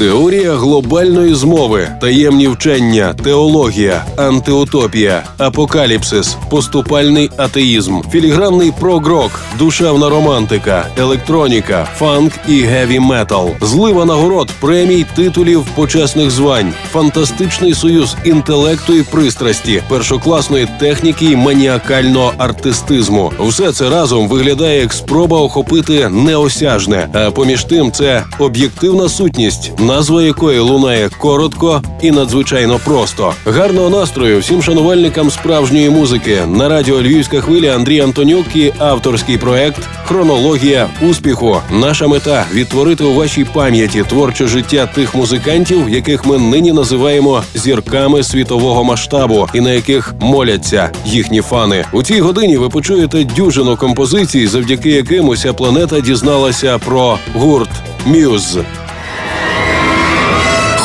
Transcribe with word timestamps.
Теорія 0.00 0.54
глобальної 0.54 1.34
змови, 1.34 1.88
таємні 2.00 2.48
вчення, 2.48 3.14
теологія, 3.24 4.04
антиутопія, 4.16 5.22
апокаліпсис, 5.38 6.36
поступальний 6.50 7.30
атеїзм, 7.36 8.00
філігранний 8.10 8.72
прогрок, 8.80 9.40
душевна 9.58 10.08
романтика, 10.08 10.86
електроніка, 10.98 11.88
фанк 11.96 12.32
і 12.48 12.60
геві 12.60 13.00
метал, 13.00 13.50
злива 13.60 14.04
нагород, 14.04 14.50
премій, 14.60 15.06
титулів, 15.16 15.64
почесних 15.74 16.30
звань, 16.30 16.72
фантастичний 16.92 17.74
союз 17.74 18.16
інтелекту 18.24 18.94
і 18.94 19.02
пристрасті, 19.02 19.82
першокласної 19.88 20.68
техніки 20.78 21.24
і 21.24 21.36
маніакального 21.36 22.32
артистизму. 22.38 23.32
Все 23.40 23.72
це 23.72 23.90
разом 23.90 24.28
виглядає 24.28 24.80
як 24.80 24.92
спроба 24.92 25.40
охопити 25.40 26.08
неосяжне. 26.08 27.08
А 27.12 27.30
поміж 27.30 27.64
тим, 27.64 27.92
це 27.92 28.24
об'єктивна 28.38 29.08
сутність 29.08 29.72
назва 29.90 30.22
якої 30.22 30.58
лунає 30.58 31.08
коротко 31.18 31.82
і 32.02 32.10
надзвичайно 32.10 32.80
просто. 32.84 33.32
Гарного 33.46 33.90
настрою 33.90 34.40
всім 34.40 34.62
шанувальникам 34.62 35.30
справжньої 35.30 35.90
музики 35.90 36.38
на 36.46 36.68
радіо 36.68 37.02
Львівська 37.02 37.40
хвиля 37.40 37.74
Андрій 37.74 38.00
Антонюк 38.00 38.56
і 38.56 38.72
авторський 38.78 39.38
проект 39.38 39.88
Хронологія 40.04 40.88
успіху. 41.10 41.56
Наша 41.70 42.06
мета 42.06 42.46
відтворити 42.52 43.04
у 43.04 43.14
вашій 43.14 43.44
пам'яті 43.44 44.02
творче 44.08 44.46
життя 44.46 44.86
тих 44.94 45.14
музикантів, 45.14 45.88
яких 45.88 46.26
ми 46.26 46.38
нині 46.38 46.72
називаємо 46.72 47.42
зірками 47.54 48.22
світового 48.22 48.84
масштабу, 48.84 49.48
і 49.54 49.60
на 49.60 49.72
яких 49.72 50.14
моляться 50.20 50.90
їхні 51.04 51.40
фани. 51.40 51.84
У 51.92 52.02
цій 52.02 52.20
годині 52.20 52.56
ви 52.56 52.68
почуєте 52.68 53.24
дюжину 53.24 53.76
композицій, 53.76 54.46
завдяки 54.46 54.90
яким 54.90 55.28
уся 55.28 55.52
планета 55.52 56.00
дізналася 56.00 56.78
про 56.78 57.18
гурт 57.34 57.70
Мюз. 58.06 58.58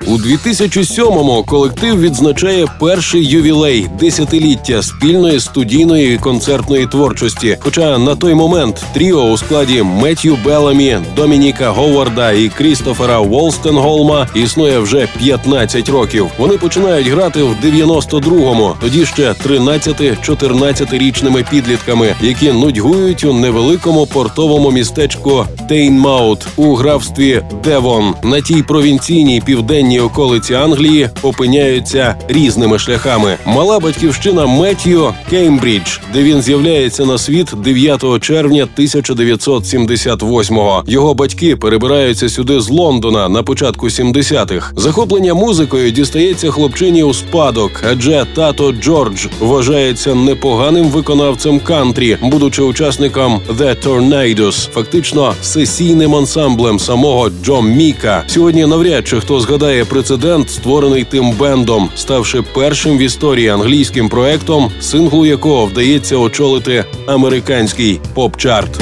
У 0.00 0.18
2007-му 0.18 1.44
колектив 1.44 2.00
відзначає 2.00 2.66
перший 2.80 3.24
ювілей 3.24 3.86
десятиліття 4.00 4.82
спільної 4.82 5.40
студійної 5.40 6.18
концертної 6.18 6.86
творчості. 6.86 7.58
Хоча 7.60 7.98
на 7.98 8.16
той 8.16 8.34
момент 8.34 8.84
тріо 8.94 9.22
у 9.22 9.36
складі 9.36 9.82
Меттью 9.82 10.38
Беламі, 10.44 10.98
Домініка 11.16 11.70
Говарда 11.70 12.32
і 12.32 12.48
Крістофера 12.48 13.20
Волстенголма 13.20 14.28
існує 14.34 14.78
вже 14.78 15.08
15 15.18 15.88
років. 15.88 16.26
Вони 16.38 16.58
починають 16.58 17.08
грати 17.08 17.42
в 17.42 17.56
92-му, 17.64 18.74
тоді 18.80 19.06
ще 19.06 19.32
13-14-річними 19.32 21.50
підлітками, 21.50 22.14
які 22.22 22.52
нудьгують 22.52 23.24
у 23.24 23.32
невеликому 23.32 24.06
портовому 24.06 24.70
містечку 24.70 25.46
Тейнмаут 25.68 26.46
у 26.56 26.74
графстві 26.74 27.42
Девон 27.64 28.14
на 28.22 28.40
тій 28.40 28.62
провінційній 28.62 29.40
південній 29.40 29.83
околиці 29.92 30.54
Англії 30.54 31.10
опиняються 31.22 32.14
різними 32.28 32.78
шляхами. 32.78 33.36
Мала 33.46 33.80
батьківщина 33.80 34.46
Меттью 34.46 35.14
Кеймбридж, 35.30 35.98
де 36.12 36.22
він 36.22 36.42
з'являється 36.42 37.04
на 37.04 37.18
світ 37.18 37.48
9 37.56 38.04
червня 38.20 38.68
1978-го. 38.78 40.84
Його 40.86 41.14
батьки 41.14 41.56
перебираються 41.56 42.28
сюди 42.28 42.60
з 42.60 42.70
Лондона 42.70 43.28
на 43.28 43.42
початку 43.42 43.86
70-х. 43.86 44.72
Захоплення 44.76 45.34
музикою 45.34 45.90
дістається 45.90 46.50
хлопчині 46.50 47.02
у 47.02 47.14
спадок, 47.14 47.70
адже 47.90 48.26
тато 48.34 48.72
Джордж 48.72 49.26
вважається 49.40 50.14
непоганим 50.14 50.86
виконавцем 50.86 51.60
кантрі, 51.60 52.16
будучи 52.22 52.62
учасником 52.62 53.40
The 53.58 53.86
Tornadoes, 53.86 54.70
фактично 54.70 55.34
сесійним 55.42 56.14
ансамблем 56.14 56.78
самого 56.78 57.30
Джо 57.44 57.62
Міка. 57.62 58.24
Сьогодні 58.26 58.66
навряд 58.66 59.08
чи 59.08 59.20
хто 59.20 59.40
згадає 59.40 59.73
прецедент, 59.82 60.50
створений 60.50 61.04
тим 61.04 61.32
бендом, 61.32 61.90
ставши 61.96 62.42
першим 62.42 62.98
в 62.98 63.00
історії 63.00 63.48
англійським 63.48 64.08
проектом, 64.08 64.70
синглу 64.80 65.26
якого 65.26 65.66
вдається 65.66 66.16
очолити 66.16 66.84
американський 67.06 68.00
поп-чарт. 68.14 68.80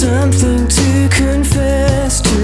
Something 0.00 0.64
to 0.76 0.88
confess 1.18 2.14
to, 2.26 2.36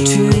To. 0.00 0.39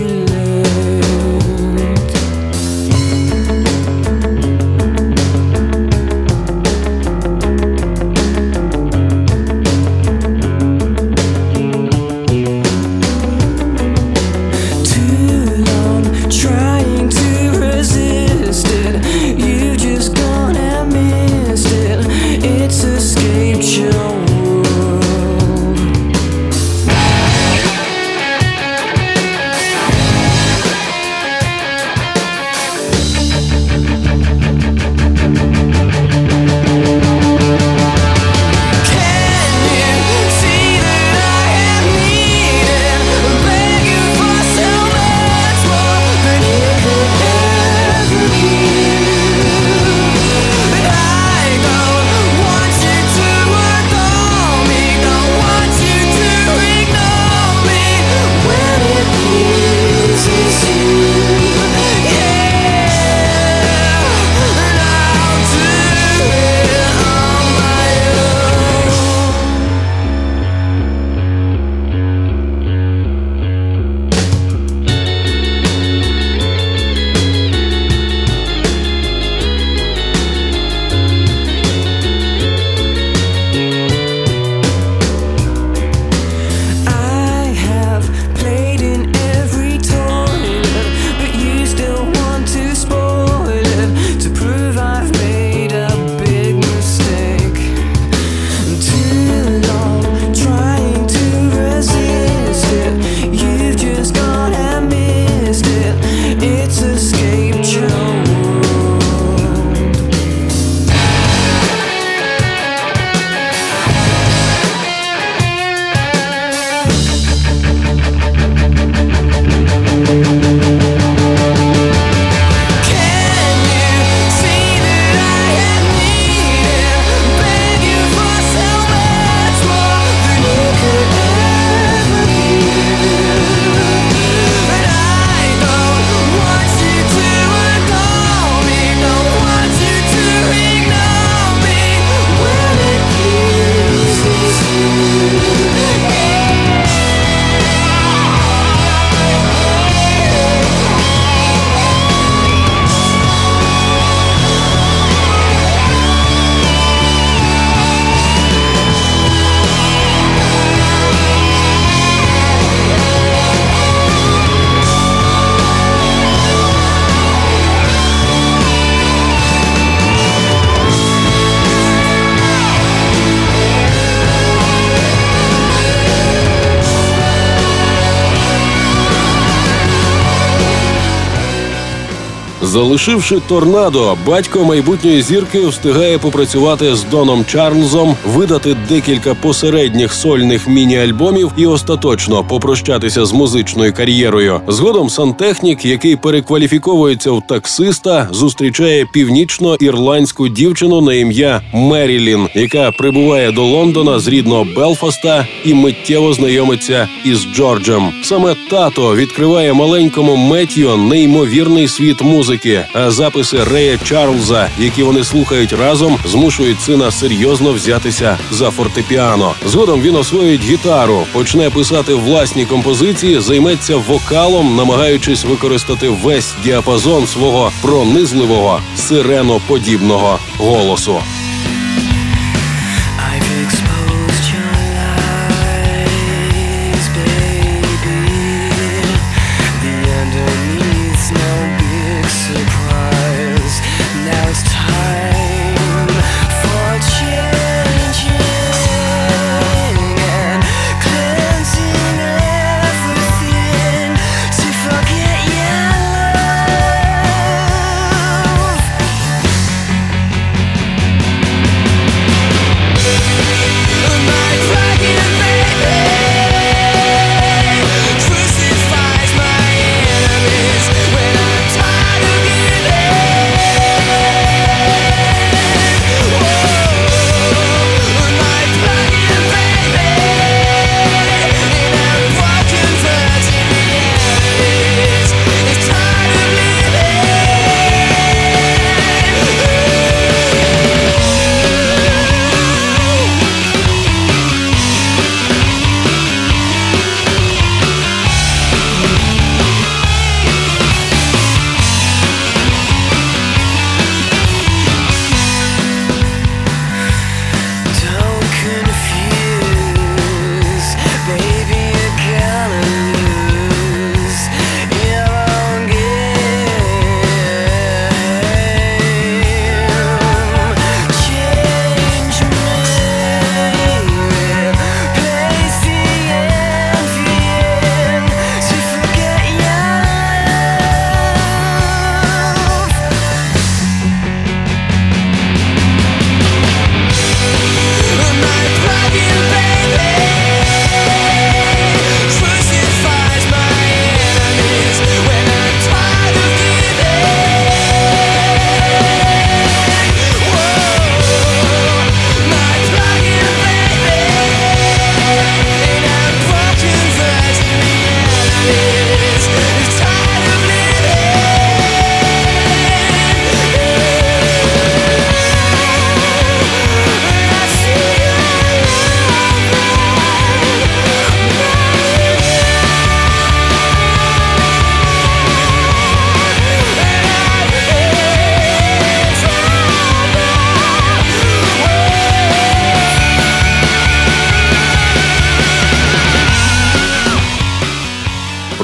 Залишивши 182.80 183.40
торнадо, 183.48 184.16
батько 184.26 184.64
майбутньої 184.64 185.22
зірки 185.22 185.66
встигає 185.66 186.18
попрацювати 186.18 186.96
з 186.96 187.04
Доном 187.04 187.44
Чарльзом, 187.44 188.16
видати 188.26 188.76
декілька 188.88 189.34
посередніх 189.34 190.12
сольних 190.12 190.68
міні-альбомів 190.68 191.52
і 191.56 191.66
остаточно 191.66 192.44
попрощатися 192.44 193.26
з 193.26 193.32
музичною 193.32 193.92
кар'єрою. 193.92 194.60
Згодом 194.68 195.10
сантехнік, 195.10 195.84
який 195.84 196.16
перекваліфіковується 196.16 197.30
в 197.30 197.42
таксиста, 197.46 198.28
зустрічає 198.32 199.06
північно-ірландську 199.12 200.48
дівчину 200.48 201.00
на 201.00 201.14
ім'я 201.14 201.60
Мерілін, 201.74 202.48
яка 202.54 202.90
прибуває 202.90 203.52
до 203.52 203.62
Лондона 203.64 204.18
з 204.18 204.28
рідного 204.28 204.66
Белфаста 204.76 205.46
і 205.64 205.74
миттєво 205.74 206.32
знайомиться 206.32 207.08
із 207.24 207.46
Джорджем. 207.54 208.10
Саме 208.22 208.56
тато 208.70 209.16
відкриває 209.16 209.72
маленькому 209.72 210.36
Меттіо 210.36 210.96
неймовірний 210.96 211.88
світ 211.88 212.22
музики, 212.22 212.69
а 212.92 213.10
записи 213.10 213.64
Рея 213.64 213.98
Чарльза, 214.04 214.68
які 214.78 215.02
вони 215.02 215.24
слухають 215.24 215.72
разом, 215.72 216.18
змушують 216.24 216.80
сина 216.80 217.10
серйозно 217.10 217.72
взятися 217.72 218.38
за 218.50 218.70
фортепіано. 218.70 219.54
Згодом 219.66 220.00
він 220.02 220.16
освоїть 220.16 220.62
гітару, 220.62 221.26
почне 221.32 221.70
писати 221.70 222.14
власні 222.14 222.66
композиції, 222.66 223.40
займеться 223.40 223.96
вокалом, 223.96 224.76
намагаючись 224.76 225.44
використати 225.44 226.08
весь 226.08 226.54
діапазон 226.64 227.26
свого 227.26 227.72
пронизливого 227.82 228.80
сиреноподібного 228.96 230.38
голосу. 230.58 231.20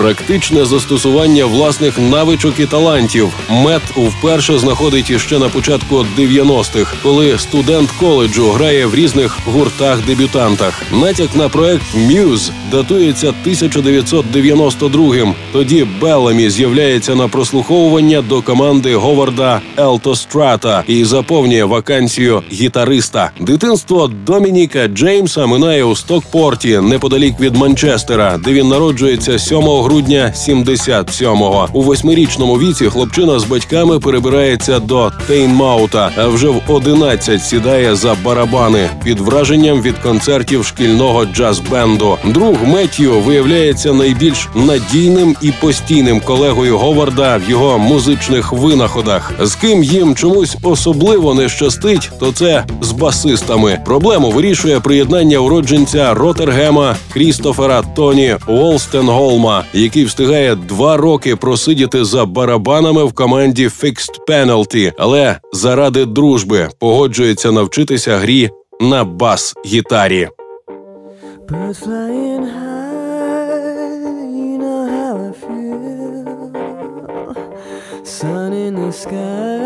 40 0.06 0.25
Практичне 0.26 0.64
застосування 0.64 1.44
власних 1.44 1.98
навичок 1.98 2.60
і 2.60 2.66
талантів. 2.66 3.28
Мет 3.50 3.82
вперше 3.82 4.58
знаходить 4.58 5.10
іще 5.10 5.38
на 5.38 5.48
початку 5.48 6.06
90-х, 6.18 6.94
коли 7.02 7.38
студент 7.38 7.90
коледжу 7.90 8.50
грає 8.50 8.86
в 8.86 8.94
різних 8.94 9.38
гуртах-дебютантах. 9.46 10.82
Натяк 10.92 11.36
на 11.36 11.48
проект 11.48 11.94
Мюз 11.94 12.50
датується 12.70 13.34
1992-м. 13.46 15.34
Тоді 15.52 15.86
Белламі 16.00 16.50
з'являється 16.50 17.14
на 17.14 17.28
прослуховування 17.28 18.22
до 18.22 18.42
команди 18.42 18.94
Говарда 18.94 19.60
Елтострата 19.78 20.84
і 20.86 21.04
заповнює 21.04 21.64
вакансію 21.64 22.42
гітариста. 22.52 23.30
Дитинство 23.40 24.10
Домініка 24.26 24.86
Джеймса 24.86 25.46
минає 25.46 25.84
у 25.84 25.96
Стокпорті, 25.96 26.78
неподалік 26.78 27.40
від 27.40 27.56
Манчестера, 27.56 28.38
де 28.44 28.52
він 28.52 28.68
народжується 28.68 29.38
7 29.38 29.58
грудня 29.58 30.16
77-го. 30.34 31.68
У 31.72 31.82
восьмирічному 31.82 32.58
віці 32.58 32.86
хлопчина 32.86 33.38
з 33.38 33.44
батьками 33.44 34.00
перебирається 34.00 34.78
до 34.78 35.12
Тейнмаута, 35.26 36.10
а 36.16 36.26
вже 36.26 36.48
в 36.48 36.62
11 36.68 37.42
сідає 37.42 37.96
за 37.96 38.16
барабани 38.24 38.90
під 39.04 39.20
враженням 39.20 39.82
від 39.82 39.98
концертів 39.98 40.64
шкільного 40.64 41.24
джаз-бенду. 41.24 42.16
Друг 42.24 42.56
Меттью 42.64 43.20
виявляється 43.20 43.92
найбільш 43.92 44.48
надійним 44.54 45.36
і 45.42 45.52
постійним 45.60 46.20
колегою 46.20 46.78
Говарда 46.78 47.36
в 47.36 47.50
його 47.50 47.78
музичних 47.78 48.52
винаходах. 48.52 49.32
З 49.42 49.54
ким 49.54 49.82
їм 49.82 50.14
чомусь 50.14 50.56
особливо 50.62 51.34
не 51.34 51.48
щастить, 51.48 52.10
то 52.20 52.32
це 52.32 52.64
з 52.80 52.92
басистами. 52.92 53.78
Проблему 53.84 54.30
вирішує 54.30 54.80
приєднання 54.80 55.38
уродженця 55.38 56.14
Ротергема 56.14 56.96
Крістофера 57.12 57.82
Тоні 57.82 58.36
Волстенголма, 58.46 59.64
який 59.72 60.04
встигає 60.06 60.54
два 60.54 60.96
роки 60.96 61.36
просидіти 61.36 62.04
за 62.04 62.26
барабанами 62.26 63.04
в 63.04 63.12
команді 63.12 63.68
Fixed 63.68 64.20
Penalty, 64.28 64.92
але 64.98 65.38
заради 65.52 66.04
дружби 66.04 66.68
погоджується 66.78 67.52
навчитися 67.52 68.16
грі 68.16 68.50
на 68.80 69.04
бас-гітарі. 69.04 70.28
Sun 78.16 78.52
in 78.66 78.74
the 78.82 78.92
sky, 79.02 79.56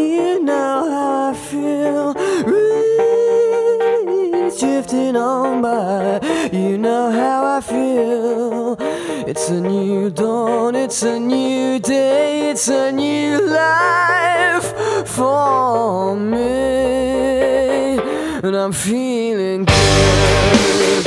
you 0.00 0.30
know 0.48 0.76
how 0.94 1.12
I 1.30 1.32
feel. 1.48 2.06
Reeds 2.50 4.56
drifting 4.60 5.16
on 5.16 5.62
by, 5.64 6.20
you 6.58 6.72
know 6.86 7.04
how 7.20 7.40
I 7.56 7.58
feel. 7.70 8.19
A 9.50 9.60
new 9.60 10.10
dawn, 10.10 10.76
it's 10.76 11.02
a 11.02 11.18
new 11.18 11.80
day, 11.80 12.50
it's 12.50 12.68
a 12.68 12.92
new 12.92 13.44
life 13.48 14.72
for 15.08 16.14
me. 16.14 17.98
And 18.44 18.54
I'm 18.54 18.70
feeling 18.70 19.64
good. 19.64 21.04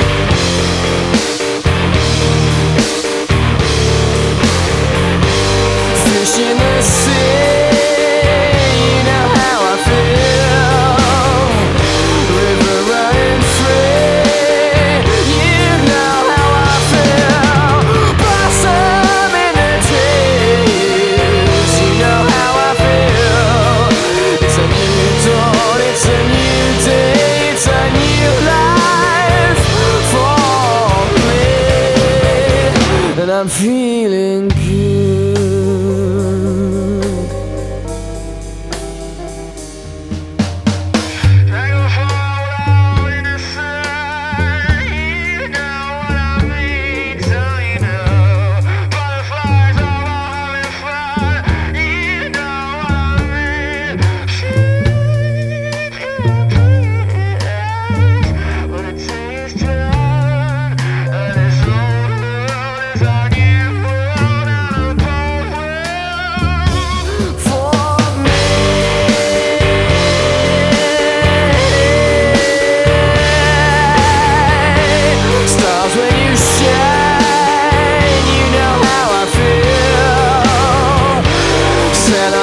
Fish 6.04 6.38
in 6.38 6.58
the 6.58 6.82
sea, 6.82 7.53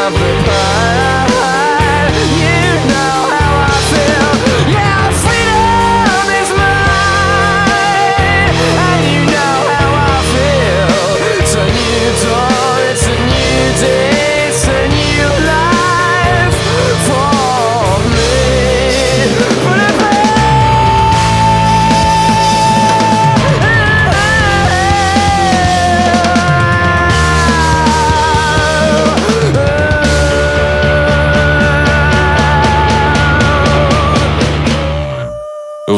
of 0.01 0.13
the 0.13 0.50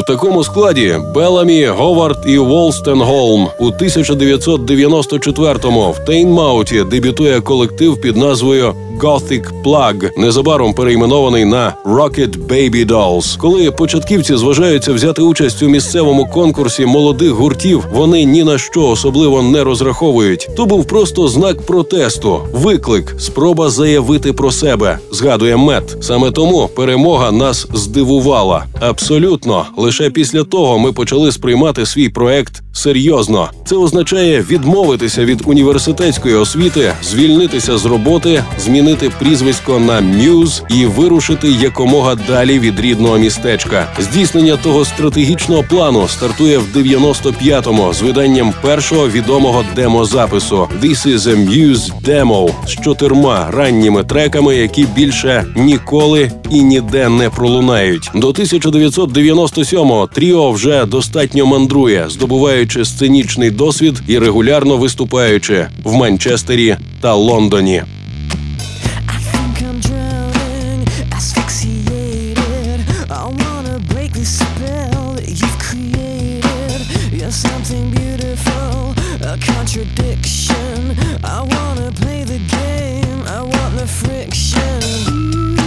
Такому 0.07 0.43
складі 0.43 0.95
Беламі, 1.15 1.65
Говард 1.65 2.17
і 2.25 2.37
Волстенголм 2.37 3.47
у 3.59 3.69
1994-му 3.69 5.91
в 5.91 6.05
Тейнмауті 6.05 6.83
дебютує 6.83 7.41
колектив 7.41 8.01
під 8.01 8.17
назвою 8.17 8.75
Gothic 9.03 9.63
Plug, 9.63 10.09
незабаром 10.17 10.73
перейменований 10.73 11.45
на 11.45 11.75
Rocket 11.85 12.47
Baby 12.47 12.85
Dolls. 12.85 13.37
Коли 13.37 13.71
початківці 13.71 14.35
зважаються 14.35 14.93
взяти 14.93 15.21
участь 15.21 15.63
у 15.63 15.69
місцевому 15.69 16.25
конкурсі 16.25 16.85
молодих 16.85 17.31
гуртів, 17.31 17.85
вони 17.93 18.23
ні 18.23 18.43
на 18.43 18.57
що 18.57 18.87
особливо 18.87 19.41
не 19.41 19.63
розраховують. 19.63 20.49
То 20.57 20.65
був 20.65 20.85
просто 20.85 21.27
знак 21.27 21.65
протесту, 21.65 22.39
виклик, 22.53 23.15
спроба 23.19 23.69
заявити 23.69 24.33
про 24.33 24.51
себе. 24.51 24.99
Згадує 25.11 25.57
мет. 25.57 25.97
Саме 26.01 26.31
тому 26.31 26.69
перемога 26.75 27.31
нас 27.31 27.67
здивувала. 27.73 28.65
Абсолютно, 28.79 29.65
лише 29.77 30.09
після 30.09 30.43
того 30.43 30.79
ми 30.79 30.91
почали 30.91 31.31
сприймати 31.31 31.85
свій 31.85 32.09
проект 32.09 32.63
серйозно. 32.73 33.49
Це 33.65 33.75
означає 33.75 34.41
відмовитися 34.41 35.25
від 35.25 35.41
університетської 35.45 36.35
освіти, 36.35 36.93
звільнитися 37.03 37.77
з 37.77 37.85
роботи, 37.85 38.43
змінити 38.59 38.92
прізвисько 39.19 39.79
на 39.79 40.01
Мюз 40.01 40.63
і 40.69 40.85
вирушити 40.85 41.47
якомога 41.51 42.15
далі 42.15 42.59
від 42.59 42.79
рідного 42.79 43.17
містечка. 43.17 43.87
Здійснення 43.99 44.57
того 44.57 44.85
стратегічного 44.85 45.63
плану 45.63 46.07
стартує 46.07 46.57
в 46.57 46.77
95-му 46.77 47.93
з 47.93 48.01
виданням 48.01 48.53
першого 48.61 49.09
відомого 49.09 49.65
демозапису 49.75 50.67
«This 50.81 51.07
is 51.07 51.17
a 51.17 51.49
Muse 51.49 51.91
Demo» 52.05 52.49
з 52.67 52.69
чотирма 52.69 53.47
ранніми 53.51 54.03
треками, 54.03 54.55
які 54.55 54.85
більше 54.95 55.45
ніколи 55.55 56.31
і 56.51 56.61
ніде 56.61 57.09
не 57.09 57.29
пролунають. 57.29 58.11
До 58.15 58.31
1997-го 58.31 60.07
тріо 60.07 60.51
вже 60.51 60.85
достатньо 60.85 61.45
мандрує, 61.45 62.05
здобуваючи 62.09 62.85
сценічний 62.85 63.51
досвід 63.51 64.01
і 64.07 64.19
регулярно 64.19 64.77
виступаючи 64.77 65.67
в 65.83 65.93
Манчестері 65.93 66.75
та 67.01 67.13
Лондоні. 67.13 67.83
I 73.13 73.25
wanna 73.25 73.79
break 73.79 74.13
the 74.13 74.25
spell 74.25 75.13
that 75.13 75.29
you've 75.29 75.59
created. 75.59 77.13
You're 77.13 77.31
something 77.31 77.91
beautiful, 77.91 78.95
a 79.21 79.37
contradiction. 79.37 80.97
I 81.23 81.41
wanna 81.41 81.91
play 81.91 82.23
the 82.23 82.39
game, 82.39 83.21
I 83.27 83.41
want 83.41 83.77
the 83.77 83.85
friction. 83.87 85.62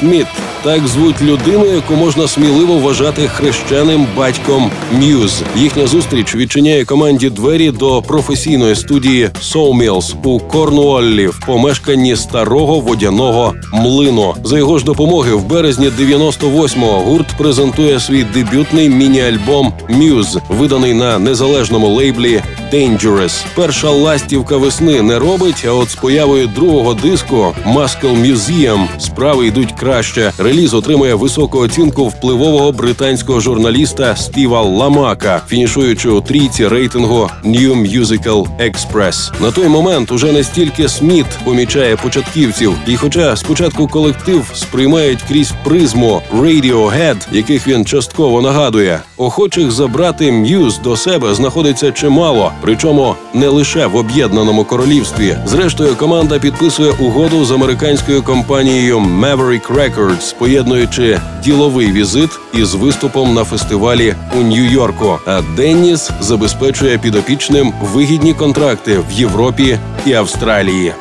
Сміт. 0.00 0.26
Так 0.64 0.86
звуть 0.86 1.22
людину, 1.22 1.66
яку 1.74 1.94
можна 1.94 2.28
сміливо 2.28 2.74
вважати 2.74 3.28
хрещеним 3.28 4.06
батьком 4.16 4.70
М'юз. 4.98 5.42
Їхня 5.56 5.86
зустріч 5.86 6.34
відчиняє 6.34 6.84
команді 6.84 7.30
двері 7.30 7.70
до 7.70 8.02
професійної 8.02 8.76
студії 8.76 9.28
Sawmills 9.42 10.14
у 10.24 10.38
Корнуоллі 10.38 11.26
в 11.26 11.40
помешканні 11.46 12.16
старого 12.16 12.80
водяного 12.80 13.54
млину. 13.72 14.34
За 14.44 14.58
його 14.58 14.78
ж 14.78 14.84
допомоги 14.84 15.34
в 15.34 15.44
березні 15.44 15.88
98-го 15.88 17.00
гурт 17.00 17.26
презентує 17.38 18.00
свій 18.00 18.24
дебютний 18.24 18.88
міні-альбом 18.88 19.72
М'юз, 19.88 20.38
виданий 20.48 20.94
на 20.94 21.18
незалежному 21.18 21.88
лейблі 21.88 22.42
Dangerous. 22.72 23.44
Перша 23.54 23.90
ластівка 23.90 24.56
весни 24.56 25.02
не 25.02 25.18
робить. 25.18 25.64
А 25.68 25.72
от 25.72 25.90
з 25.90 25.94
появою 25.94 26.46
другого 26.46 26.94
диску 26.94 27.54
Muscle 27.66 28.26
Museum 28.26 28.86
справи 28.98 29.46
йдуть 29.46 29.72
краще. 29.72 30.32
Реліз 30.38 30.74
отримує 30.74 31.14
високу 31.14 31.58
оцінку 31.58 32.08
впливового 32.08 32.72
британського 32.72 33.40
журналіста 33.40 34.16
Стіва 34.16 34.62
Ламака, 34.62 35.42
фінішуючи 35.48 36.08
у 36.08 36.20
трійці 36.20 36.68
рейтингу 36.68 37.30
New 37.44 38.00
Musical 38.00 38.46
Express. 38.58 39.42
На 39.42 39.50
той 39.50 39.68
момент 39.68 40.12
уже 40.12 40.32
не 40.32 40.44
стільки 40.44 40.88
Сміт 40.88 41.26
помічає 41.44 41.96
початківців, 41.96 42.74
і, 42.86 42.96
хоча 42.96 43.36
спочатку 43.36 43.88
колектив 43.88 44.50
сприймають 44.54 45.22
крізь 45.28 45.52
призму 45.64 46.22
Radiohead, 46.34 47.16
яких 47.32 47.68
він 47.68 47.84
частково 47.84 48.42
нагадує, 48.42 49.00
охочих 49.16 49.70
забрати 49.70 50.32
М'юз 50.32 50.78
до 50.78 50.96
себе 50.96 51.34
знаходиться 51.34 51.92
чимало, 51.92 52.52
причому 52.60 53.14
не 53.34 53.48
лише 53.48 53.86
в 53.86 53.96
об'єднаному 53.96 54.64
королівстві. 54.64 55.36
Зрештою, 55.46 55.96
команда 55.96 56.38
підписує 56.38 56.90
угоду 56.90 57.44
з 57.44 57.50
американською 57.50 58.22
компанією 58.22 58.98
Maverick 58.98 59.74
Records, 59.74 60.34
поєднуючи 60.38 61.20
діловий 61.44 61.92
візит 61.92 62.30
із 62.54 62.74
виступом 62.74 63.34
на 63.34 63.44
фестивалі 63.44 64.14
у 64.38 64.42
Нью-Йорку. 64.42 65.18
А 65.26 65.42
Денніс 65.56 66.10
забезпечує 66.20 66.98
підопічним 66.98 67.72
вигідні 67.82 68.34
контракти 68.34 68.98
в 68.98 69.12
Європі 69.12 69.78
і 70.06 70.12
Австралії. 70.12 70.94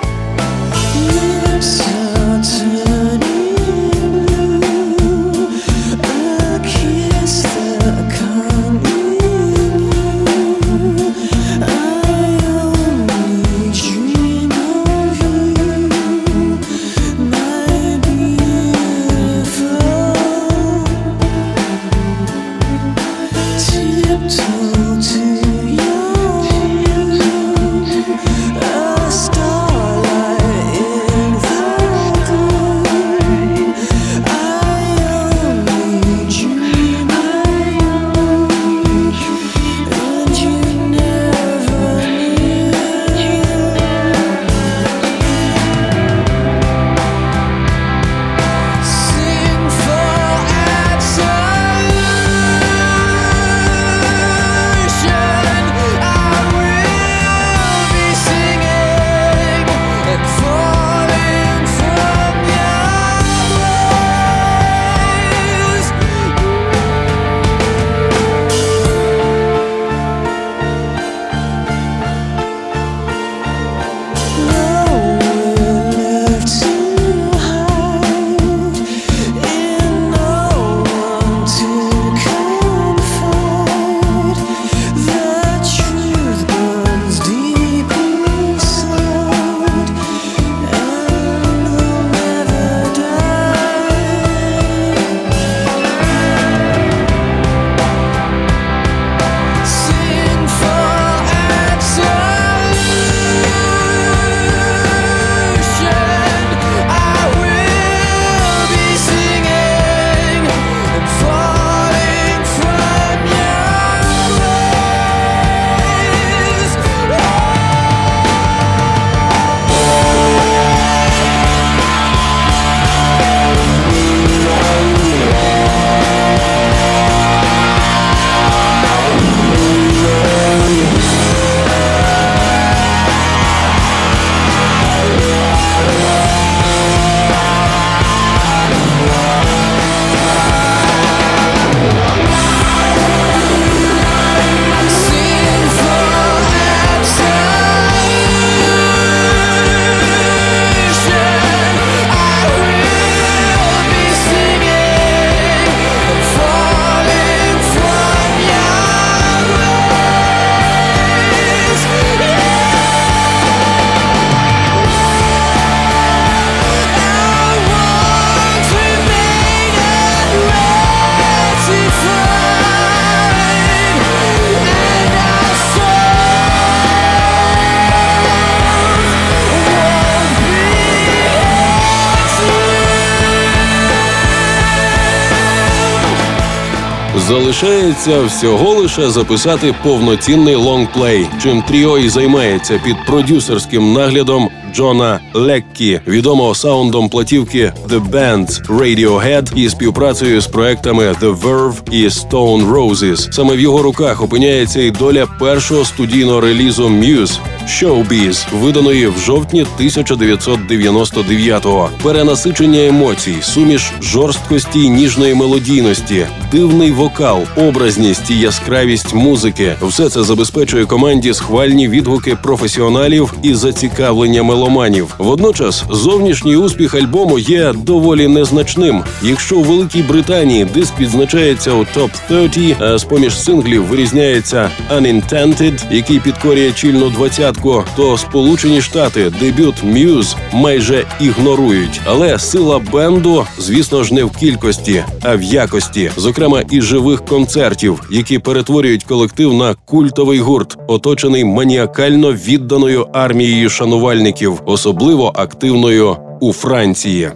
Залишається 187.30 188.24
всього 188.24 188.74
лише 188.74 189.10
записати 189.10 189.76
повноцінний 189.84 190.56
лонгплей, 190.56 191.28
чим 191.44 191.62
тріо 191.62 191.98
і 191.98 192.10
займається 192.10 192.82
під 192.86 192.96
продюсерським 193.06 193.94
наглядом 193.94 194.50
Джона 194.76 195.20
Леккі, 195.34 196.02
відомого 196.08 196.56
саундом 196.56 197.10
платівки 197.10 197.74
The 197.90 198.10
Bands 198.12 198.66
Radiohead 198.68 199.56
і 199.56 199.70
співпрацею 199.70 200.42
з 200.42 200.48
проектами 200.48 201.16
The 201.22 201.40
Verve 201.42 201.92
і 201.92 202.08
Stone 202.08 202.72
Roses. 202.72 203.32
Саме 203.32 203.56
в 203.56 203.60
його 203.60 203.82
руках 203.82 204.22
опиняється 204.22 204.82
і 204.82 204.92
доля 204.92 205.28
першого 205.40 205.86
студійного 205.86 206.42
релізу 206.42 206.88
Muse, 206.88 207.40
Showbiz, 207.70 208.46
виданої 208.54 209.08
в 209.08 209.20
жовтні 209.20 209.66
1999-го. 209.80 211.90
Перенасичення 212.04 212.88
емоцій, 212.88 213.36
суміш 213.42 213.92
жорсткості 214.02 214.80
й 214.80 214.90
ніжної 214.90 215.36
мелодійності, 215.36 216.28
дивний 216.52 216.92
вокал, 216.92 217.44
образність 217.58 218.32
і 218.32 218.40
яскравість 218.40 219.14
музики 219.14 219.76
все 219.82 220.10
це 220.10 220.24
забезпечує 220.24 220.86
команді 220.86 221.34
схвальні 221.34 221.88
відгуки 221.88 222.38
професіоналів 222.44 223.34
і 223.44 223.54
зацікавлення 223.54 224.44
меломанів. 224.44 225.16
Водночас, 225.18 225.84
зовнішній 225.90 226.56
успіх 226.56 226.96
альбому 226.96 227.40
є 227.40 227.74
доволі 227.74 228.28
незначним. 228.28 229.04
Якщо 229.24 229.58
у 229.58 229.64
Великій 229.64 230.02
Британії 230.02 230.66
диск 230.66 231.00
відзначається 231.00 231.72
у 231.72 231.86
топ 231.94 232.12
30, 232.28 232.82
а 232.82 232.98
з 232.98 233.04
поміж 233.04 233.40
синглів 233.40 233.86
вирізняється 233.86 234.70
Unintended, 234.96 235.82
який 235.92 236.20
підкорює 236.20 236.72
чільну 236.72 237.10
двадцятку, 237.10 237.59
то 237.96 238.18
Сполучені 238.18 238.82
Штати 238.82 239.32
дебют 239.40 239.84
Muse 239.84 240.36
майже 240.54 241.06
ігнорують. 241.22 242.02
Але 242.06 242.40
сила 242.40 242.82
бенду, 242.94 243.46
звісно 243.60 244.04
ж, 244.04 244.14
не 244.14 244.24
в 244.24 244.32
кількості, 244.32 245.04
а 245.22 245.36
в 245.36 245.44
якості, 245.44 246.12
зокрема 246.18 246.64
і 246.72 246.82
живих 246.82 247.26
концертів, 247.26 248.04
які 248.12 248.40
перетворюють 248.40 249.04
колектив 249.04 249.54
на 249.54 249.76
культовий 249.76 250.40
гурт, 250.40 250.78
оточений 250.88 251.46
маніакально 251.46 252.34
відданою 252.34 253.08
армією 253.14 253.70
шанувальників, 253.70 254.62
особливо 254.66 255.34
активною 255.36 256.18
у 256.42 256.54
Франції. 256.54 257.30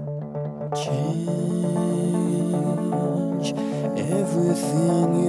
Everything 3.95 5.22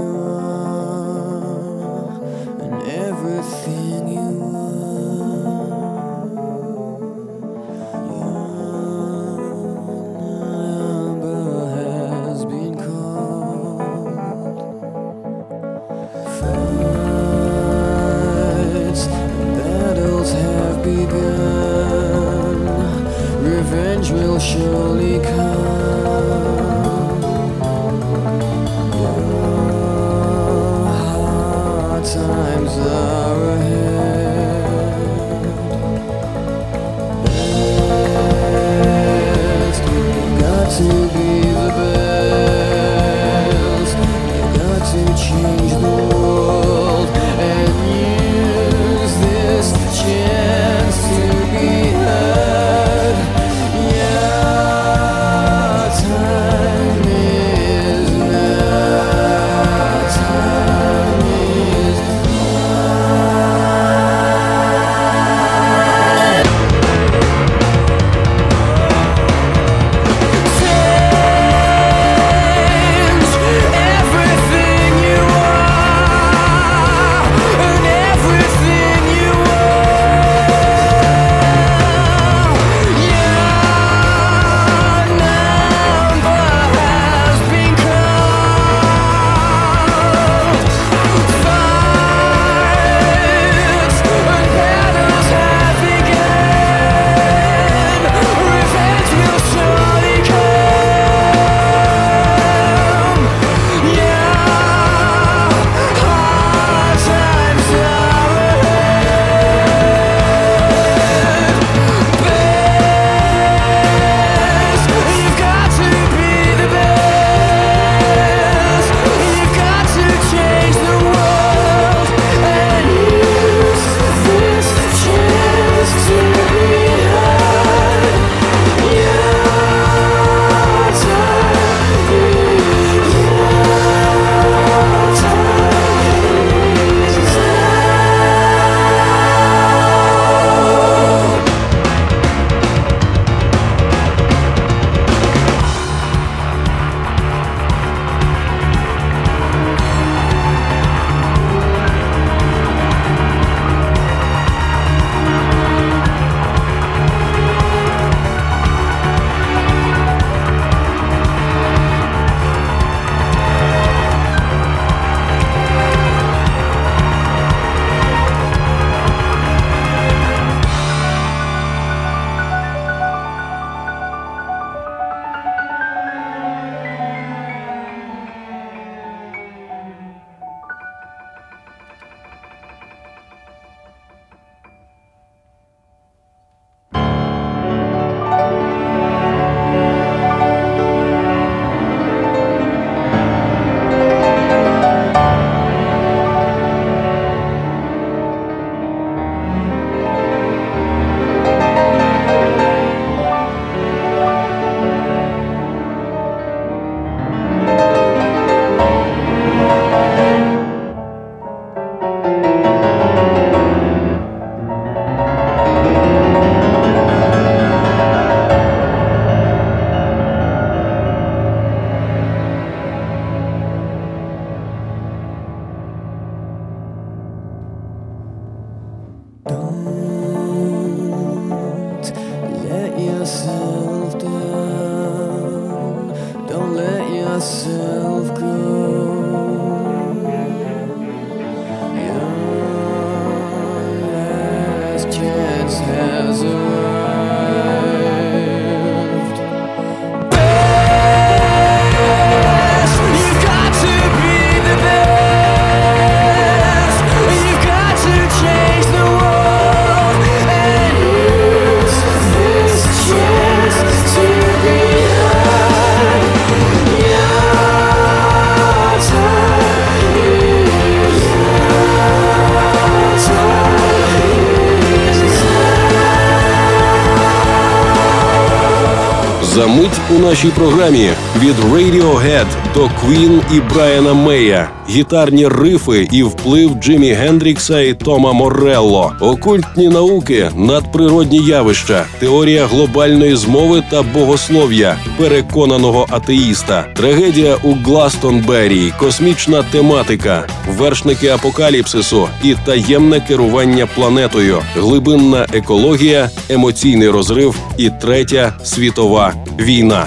нашій 280.45 280.57
програмі 280.57 281.11
від 281.41 281.55
Radiohead 281.59 282.47
до 282.75 282.81
Queen 282.81 283.41
і 283.57 283.61
Брайана 283.75 284.15
Мея, 284.15 284.71
гітарні 284.91 285.49
рифи 285.49 286.09
і 286.13 286.23
вплив 286.23 286.71
Джимі 286.75 287.13
Гендрікса 287.13 287.81
і 287.81 287.95
Тома 287.95 288.33
Морелло, 288.33 289.13
окультні 289.21 289.89
науки, 289.89 290.51
надприродні 290.57 291.39
явища, 291.39 292.05
теорія 292.19 292.67
глобальної 292.67 293.37
змови 293.37 293.83
та 293.91 294.03
богослов'я, 294.03 294.97
переконаного 295.19 296.07
атеїста, 296.11 296.87
трагедія 296.95 297.57
у 297.63 297.75
Гластонбері, 297.75 298.93
космічна 298.99 299.63
тематика, 299.63 300.47
вершники 300.79 301.29
апокаліпсису 301.29 302.29
і 302.43 302.55
таємне 302.65 303.21
керування 303.21 303.87
планетою, 303.87 304.59
глибинна 304.77 305.47
екологія, 305.53 306.31
емоційний 306.49 307.09
розрив 307.09 307.59
і 307.77 307.91
третя 307.91 308.53
світова 308.65 309.33
війна. 309.59 310.07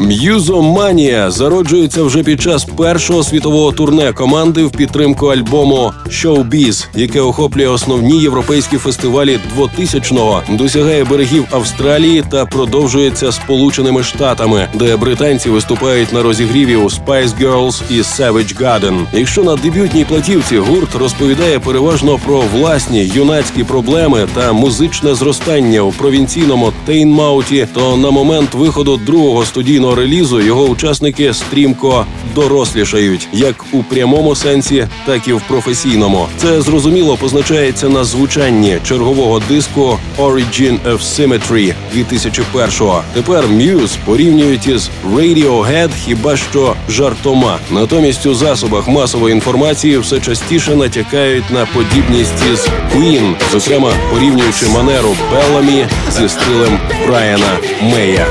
М'юзоманія 0.00 1.30
зароджується 1.30 2.02
вже 2.02 2.22
під 2.22 2.40
час 2.42 2.64
першого 2.64 3.22
світового 3.22 3.72
турне 3.72 4.12
команди 4.12 4.64
в 4.64 4.70
підтримку 4.70 5.26
альбому 5.26 5.92
«Showbiz», 6.06 6.86
яке 6.94 7.20
охоплює 7.20 7.66
основні 7.66 8.22
європейські 8.22 8.78
фестивалі 8.78 9.38
2000-го, 9.58 10.42
досягає 10.48 11.04
берегів 11.04 11.44
Австралії 11.50 12.24
та 12.30 12.46
продовжується 12.46 13.32
Сполученими 13.32 14.02
Штатами, 14.02 14.68
де 14.74 14.96
британці 14.96 15.50
виступають 15.50 16.12
на 16.12 16.22
розігріві 16.22 16.76
у 16.76 16.84
Spice 16.84 17.38
Girls 17.40 17.82
і 17.90 18.00
Savage 18.00 18.60
Garden. 18.62 19.04
Якщо 19.12 19.44
на 19.44 19.56
дебютній 19.56 20.04
платівці 20.04 20.58
гурт 20.58 20.94
розповідає 20.94 21.58
переважно 21.58 22.18
про 22.26 22.42
власні 22.54 23.10
юнацькі 23.14 23.64
проблеми 23.64 24.28
та 24.34 24.52
музичне 24.52 25.14
зростання 25.14 25.80
у 25.80 25.92
провінційному 25.92 26.72
Тейнмауті, 26.86 27.68
то 27.74 27.96
на 27.96 28.10
момент 28.10 28.54
виходу 28.54 28.96
другого 28.96 29.44
студійного 29.44 29.89
релізу 29.94 30.40
його 30.40 30.64
учасники 30.64 31.34
стрімко 31.34 32.06
дорослішають, 32.34 33.28
як 33.32 33.64
у 33.72 33.82
прямому 33.82 34.34
сенсі, 34.34 34.86
так 35.06 35.28
і 35.28 35.32
в 35.32 35.42
професійному. 35.48 36.26
Це 36.36 36.60
зрозуміло 36.60 37.16
позначається 37.16 37.88
на 37.88 38.04
звучанні 38.04 38.78
чергового 38.84 39.42
диску 39.48 39.98
Origin 40.18 40.78
of 40.80 40.98
Symmetry 40.98 41.74
2001-го. 41.96 43.02
Тепер 43.14 43.44
Muse 43.44 43.96
порівнюють 44.04 44.66
із 44.66 44.90
Radiohead 45.14 45.90
хіба 46.04 46.36
що 46.36 46.74
жартома. 46.88 47.58
Натомість 47.70 48.26
у 48.26 48.34
засобах 48.34 48.88
масової 48.88 49.34
інформації 49.34 49.98
все 49.98 50.20
частіше 50.20 50.76
натякають 50.76 51.50
на 51.50 51.66
подібність 51.66 52.44
із 52.52 52.68
Queen, 52.94 53.34
зокрема 53.52 53.92
порівнюючи 54.12 54.66
манеру 54.66 55.16
Белламі 55.32 55.86
зі 56.10 56.28
стилем 56.28 56.78
Брайана 57.06 57.58
Мея. 57.82 58.26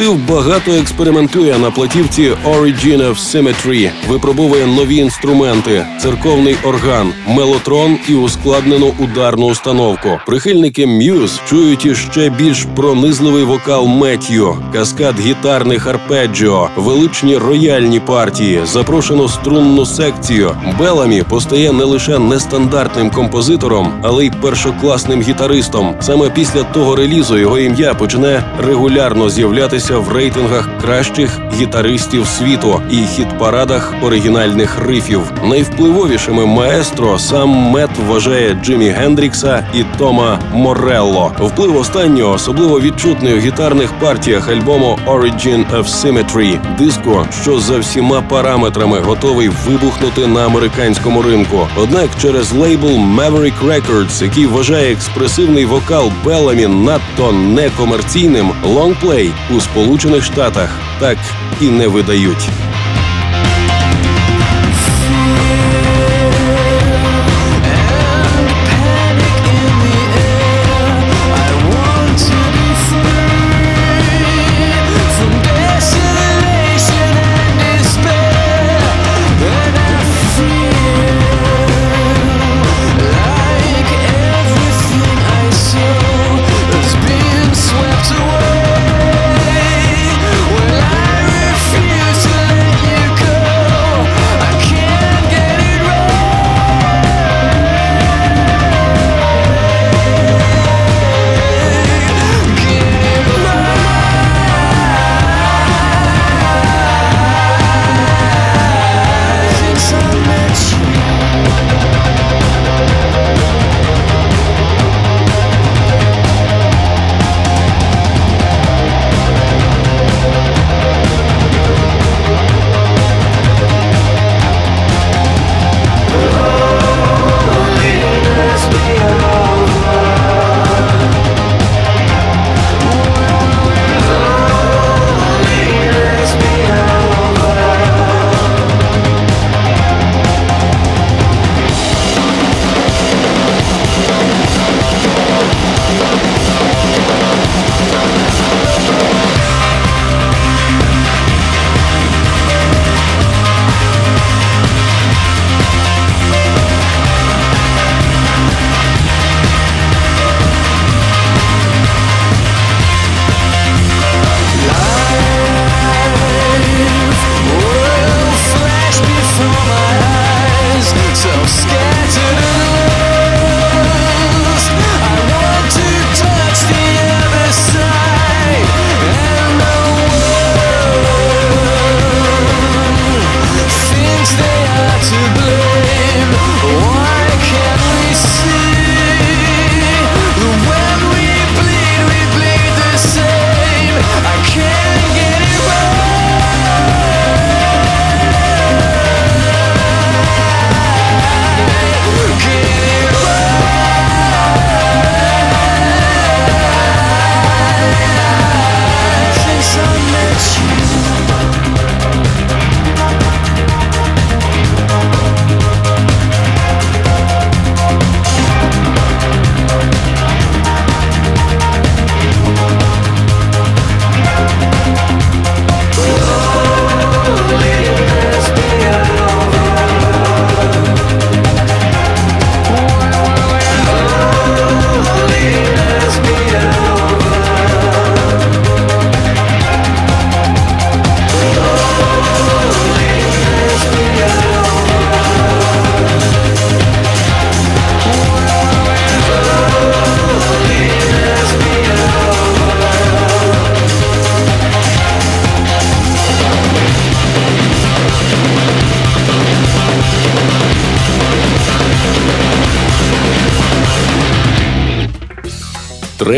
Колектив 0.00 0.28
багато 0.28 0.72
експериментує 0.72 1.58
на 1.58 1.70
платівці 1.70 2.32
Origin 2.46 2.98
of 2.98 3.14
Symmetry, 3.14 3.90
випробовує 4.08 4.66
нові 4.66 4.96
інструменти, 4.96 5.86
церковний 6.00 6.56
орган, 6.64 7.12
мелотрон 7.28 7.98
і 8.08 8.14
ускладнену 8.14 8.94
ударну 8.98 9.46
установку. 9.46 10.08
Прихильники 10.26 10.86
Muse 10.86 11.40
чують 11.48 11.86
іще 11.86 12.30
більш 12.38 12.66
пронизливий 12.76 13.44
вокал 13.44 13.86
Меттью, 13.86 14.56
каскад 14.72 15.20
гітарних 15.20 15.86
арпеджіо, 15.86 16.68
величні 16.76 17.36
рояльні 17.36 18.00
партії, 18.00 18.60
запрошену 18.64 19.28
струнну 19.28 19.86
секцію. 19.86 20.56
Беламі 20.78 21.22
постає 21.22 21.72
не 21.72 21.84
лише 21.84 22.18
нестандартним 22.18 23.10
композитором, 23.10 23.92
але 24.02 24.26
й 24.26 24.30
першокласним 24.42 25.22
гітаристом. 25.22 25.94
Саме 26.00 26.30
після 26.30 26.62
того 26.62 26.96
релізу 26.96 27.38
його 27.38 27.58
ім'я 27.58 27.94
почне 27.94 28.44
регулярно 28.66 29.30
з'являтися 29.30 29.89
в 29.96 30.12
рейтингах 30.12 30.68
кращих 30.80 31.38
гітаристів 31.54 32.26
світу 32.26 32.82
і 32.90 32.96
хіт-парадах 32.96 33.94
оригінальних 34.02 34.78
рифів. 34.86 35.20
Найвпливовішими 35.44 36.46
маестро 36.46 37.18
сам 37.18 37.48
Мет 37.48 37.90
вважає 38.08 38.54
Джиммі 38.54 38.88
Гендрікса 38.88 39.66
і 39.74 39.84
Тома 39.98 40.38
Морелло. 40.52 41.32
Вплив 41.40 41.76
останнього 41.76 42.32
особливо 42.32 42.80
відчутний 42.80 43.34
у 43.34 43.38
гітарних 43.38 43.92
партіях 43.92 44.48
альбому 44.48 44.98
Origin 45.06 45.64
of 45.76 45.84
Symmetry– 45.84 46.58
диско, 46.78 47.26
що 47.42 47.60
за 47.60 47.78
всіма 47.78 48.22
параметрами 48.22 49.00
готовий 49.00 49.50
вибухнути 49.66 50.26
на 50.26 50.46
американському 50.46 51.22
ринку. 51.22 51.68
Однак 51.76 52.08
через 52.22 52.52
лейбл 52.52 52.88
Maverick 52.88 53.64
Records, 53.64 54.24
який 54.24 54.46
вважає 54.46 54.92
експресивний 54.92 55.64
вокал 55.64 56.12
Беламі 56.24 56.66
надто 56.66 57.32
некомерційним, 57.32 58.50
лонгплей 58.64 59.32
у 59.56 59.60
Сполучених 59.80 60.24
Штатах 60.24 60.70
так 60.98 61.18
і 61.60 61.68
не 61.68 61.88
видають. 61.88 62.48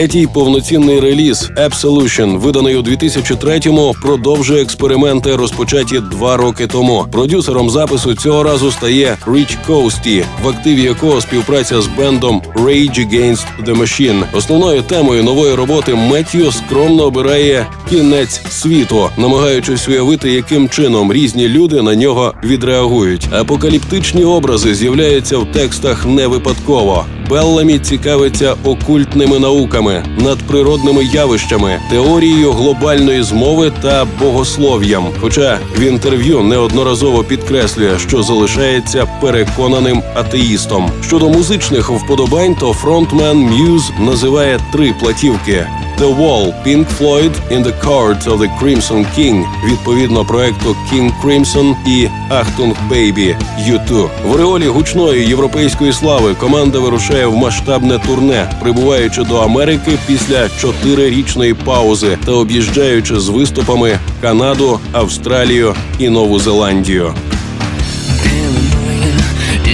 Третій 0.02 0.26
повноцінний 0.26 1.00
реліз 1.00 1.50
Absolution, 1.56 2.38
виданий 2.38 2.76
у 2.76 2.82
2003-му, 2.82 3.94
продовжує 4.02 4.62
експерименти, 4.62 5.36
розпочаті 5.36 6.00
два 6.00 6.36
роки 6.36 6.66
тому. 6.66 7.06
Продюсером 7.12 7.70
запису 7.70 8.14
цього 8.14 8.42
разу 8.42 8.70
стає 8.70 9.16
Річ 9.26 9.58
Коусті, 9.66 10.24
в 10.42 10.48
активі 10.48 10.82
якого 10.82 11.20
співпраця 11.20 11.82
з 11.82 11.86
бендом 11.86 12.42
Rage 12.54 13.08
Against 13.08 13.44
the 13.64 13.76
Machine. 13.76 14.24
Основною 14.32 14.82
темою 14.82 15.22
нової 15.22 15.54
роботи 15.54 15.94
Меттью 15.94 16.52
скромно 16.52 17.02
обирає 17.02 17.66
кінець 17.90 18.40
світу, 18.50 19.08
намагаючись 19.16 19.88
уявити, 19.88 20.32
яким 20.32 20.68
чином 20.68 21.12
різні 21.12 21.48
люди 21.48 21.82
на 21.82 21.94
нього 21.94 22.34
відреагують. 22.44 23.28
Апокаліптичні 23.32 24.24
образи 24.24 24.74
з'являються 24.74 25.38
в 25.38 25.52
текстах 25.52 26.06
не 26.06 26.26
випадково. 26.26 27.06
Белламі 27.32 27.78
цікавиться 27.78 28.56
окультними 28.64 29.38
науками. 29.38 30.04
надприродними 30.18 31.04
явищами, 31.04 31.80
теорією 31.90 32.52
глобальної 32.52 33.22
змови 33.22 33.72
та 33.82 34.06
богослов'ям. 34.20 35.06
Хоча 35.20 35.58
в 35.76 35.80
інтерв'ю 35.80 36.42
неодноразово 36.42 37.24
підкреслює, 37.24 37.98
що 37.98 38.22
залишається 38.22 39.06
переконаним 39.20 40.02
атеїстом. 40.14 40.90
Щодо 41.06 41.28
музичних 41.28 41.90
вподобань, 41.90 42.54
то 42.54 42.72
фронтмен 42.72 43.38
М'юз 43.38 43.92
називає 44.00 44.60
три 44.72 44.94
платівки. 45.00 45.66
The 46.02 46.10
Wall, 46.10 46.52
Pink 46.64 46.88
Floyd 46.88 47.32
in 47.52 47.62
the 47.62 47.72
Court 47.80 48.26
of 48.26 48.40
the 48.40 48.48
Crimson 48.58 49.06
King 49.14 49.44
відповідно 49.64 50.24
проекту 50.24 50.76
King 50.92 51.12
Crimson 51.22 51.74
і 51.86 52.08
Achtung 52.30 52.74
Baby 52.90 53.36
U2. 53.68 54.08
В 54.24 54.32
ореолі 54.32 54.66
гучної 54.66 55.26
європейської 55.28 55.92
слави 55.92 56.34
команда 56.34 56.78
вирушає 56.78 57.26
в 57.26 57.36
масштабне 57.36 57.98
турне, 57.98 58.52
прибуваючи 58.60 59.22
до 59.22 59.36
Америки 59.36 59.92
після 60.06 60.48
чотирирічної 60.48 61.54
паузи 61.54 62.18
та 62.24 62.32
об'їжджаючи 62.32 63.20
з 63.20 63.28
виступами 63.28 63.98
Канаду, 64.20 64.80
Австралію 64.92 65.74
і 65.98 66.08
Нову 66.08 66.38
Зеландію. 66.38 67.14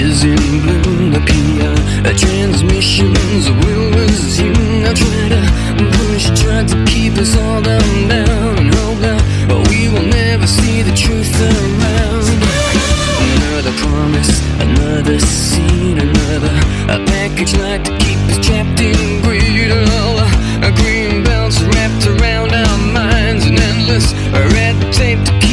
Is 0.01 0.23
in 0.33 0.43
bloom. 0.63 0.89
The 2.07 2.15
transmissions 2.15 3.51
will 3.51 3.91
resume. 3.93 4.85
I 4.85 4.93
try 4.95 5.29
to 5.35 5.68
to 6.67 6.85
keep 6.87 7.13
us 7.19 7.37
all 7.37 7.63
down, 7.63 8.09
down, 8.09 8.59
and 8.59 8.75
that 8.99 9.69
we 9.71 9.89
will 9.89 10.07
never 10.07 10.47
see 10.47 10.83
the 10.83 10.91
truth 10.91 11.33
around. 11.41 12.27
Another 13.39 13.73
promise, 13.79 14.43
another 14.59 15.21
scene, 15.21 15.99
another 15.99 16.55
a 16.91 16.99
package 17.07 17.55
like 17.59 17.85
to 17.85 17.97
keep 17.99 18.19
us 18.31 18.45
trapped 18.45 18.81
in 18.81 19.23
greed. 19.23 19.71
All 19.71 20.19
a 20.19 20.73
green 20.83 21.23
wrapped 21.63 22.07
around 22.07 22.53
our 22.53 22.79
minds, 22.93 23.47
an 23.47 23.57
endless 23.59 24.13
red 24.55 24.75
tape 24.93 25.23
to 25.27 25.33
keep 25.39 25.48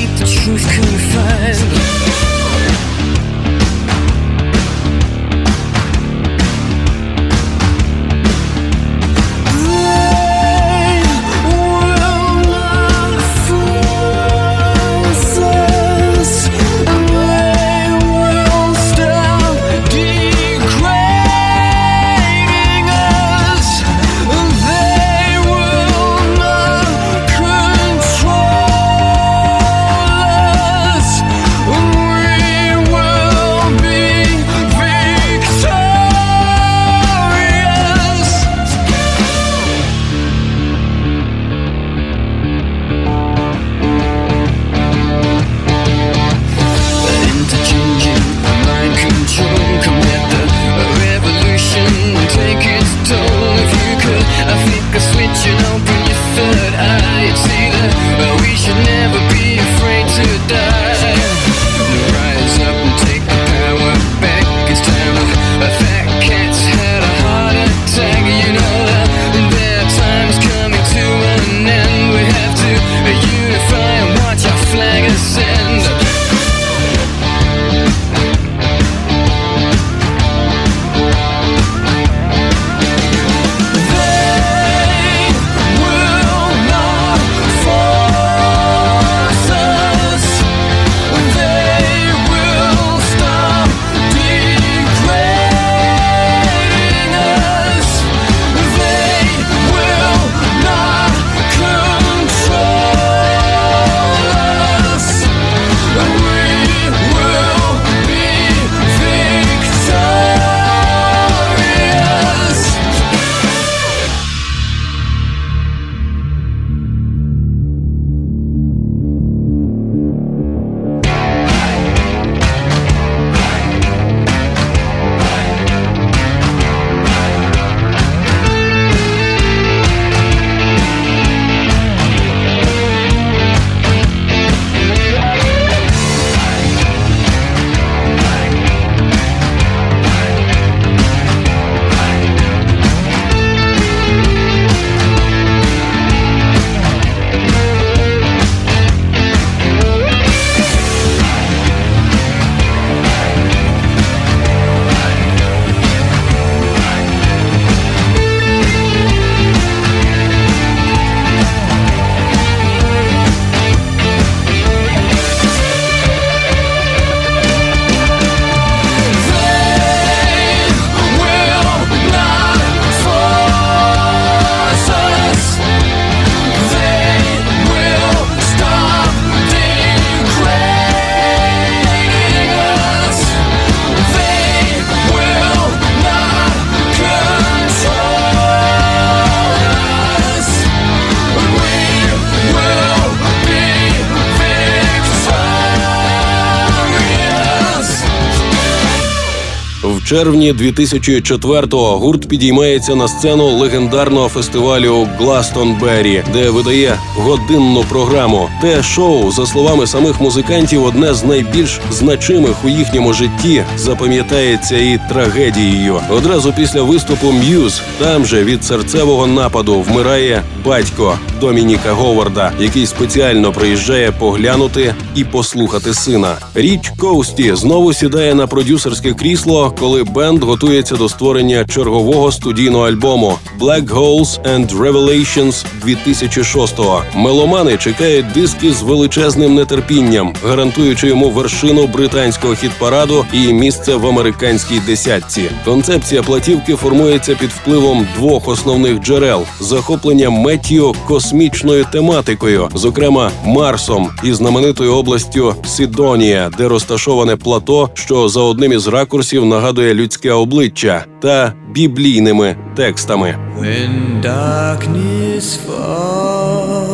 В 200.05 200.07
червні 200.07 200.53
2004-го 200.53 201.97
гурт 201.99 202.27
підіймається 202.27 202.95
на 202.95 203.07
сцену 203.07 203.47
легендарного 203.47 204.29
фестивалю 204.29 205.07
Гластонбері, 205.17 206.23
де 206.33 206.49
видає 206.49 206.99
годинну 207.15 207.83
програму. 207.89 208.49
Те 208.61 208.83
шоу, 208.83 209.31
за 209.31 209.45
словами 209.45 209.87
самих 209.87 210.21
музикантів, 210.21 210.83
одне 210.83 211.13
з 211.13 211.23
найбільш 211.23 211.79
значимих 211.91 212.65
у 212.65 212.69
їхньому 212.69 213.13
житті, 213.13 213.63
запам'ятається 213.77 214.77
і 214.77 214.99
трагедією. 215.09 215.99
Одразу 216.09 216.53
після 216.53 216.81
виступу 216.81 217.31
М'юз 217.31 217.81
там 217.99 218.25
же 218.25 218.43
від 218.43 218.63
серцевого 218.63 219.27
нападу 219.27 219.81
вмирає 219.81 220.43
батько 220.65 221.19
Домініка 221.41 221.91
Говарда, 221.93 222.51
який 222.59 222.85
спеціально 222.85 223.51
приїжджає 223.51 224.11
поглянути 224.11 224.95
і 225.15 225.23
послухати 225.23 225.93
сина. 225.93 226.35
Річ 226.55 226.91
Коусті 226.97 227.55
знову 227.55 227.93
сідає 227.93 228.35
на 228.35 228.47
продюсерське 228.47 229.13
крісло, 229.13 229.73
коли 229.79 230.03
бенд 230.03 230.43
готується 230.43 230.95
до 230.95 231.09
створення 231.09 231.65
чергового 231.65 232.31
студійного 232.31 232.87
альбому 232.87 233.37
Black 233.59 233.87
Holes 233.87 234.41
and 234.43 234.69
Revelations 234.77 235.65
2006-го. 235.85 237.03
Меломани 237.15 237.77
чекають 237.77 238.31
диски 238.31 238.71
з 238.71 238.81
величезним 238.81 239.55
нетерпінням, 239.55 240.33
гарантуючи 240.47 241.07
йому 241.07 241.29
вершину 241.29 241.87
британського 241.87 242.53
хіт-параду 242.53 243.25
і 243.33 243.53
місце 243.53 243.95
в 243.95 244.07
американській 244.07 244.79
десятці. 244.79 245.41
Концепція 245.65 246.23
платівки 246.23 246.75
формується 246.75 247.35
під 247.35 247.49
впливом 247.49 248.07
двох 248.17 248.47
основних 248.47 248.99
джерел: 248.99 249.45
захоплення 249.59 250.29
Меттіо 250.29 250.93
космічною 251.25 251.85
тематикою, 251.91 252.69
зокрема 252.73 253.31
Марсом 253.45 254.09
і 254.23 254.33
знаменитою 254.33 254.95
областю 254.95 255.55
Сидонія, 255.65 256.51
де 256.57 256.67
розташоване 256.67 257.35
плато, 257.35 257.89
що 257.93 258.29
за 258.29 258.41
одним 258.41 258.73
із 258.73 258.87
ракурсів 258.87 259.45
нагадує 259.45 259.93
людське 259.93 260.31
обличчя, 260.31 261.05
та 261.21 261.53
біблійними 261.71 262.55
текстами. 262.75 263.37
When 263.59 264.21
darkness 264.21 265.59
falls 265.67 266.87